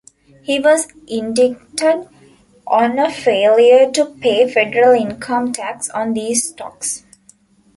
He 0.41 0.59
was 0.59 0.87
indicted 1.07 2.09
on 2.65 2.97
a 2.97 3.11
failure 3.11 3.91
to 3.91 4.05
pay 4.19 4.51
federal 4.51 4.99
income 4.99 5.53
tax 5.53 5.89
on 5.91 6.13
these 6.13 6.49
stocks. 6.49 7.03